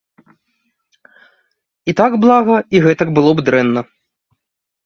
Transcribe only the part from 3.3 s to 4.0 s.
б дрэнна.